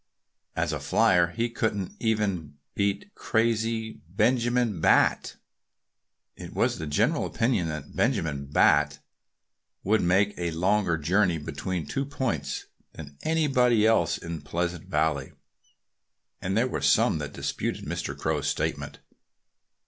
[0.55, 5.35] "As a flier he couldn't even beat crazy Benjamin Bat."
[6.35, 8.97] It was the general opinion that Benjamin Bat
[9.83, 15.33] could make a longer journey between two points than anybody else in Pleasant Valley.
[16.41, 18.17] And there were some that disputed Mr.
[18.17, 18.97] Crow's statement.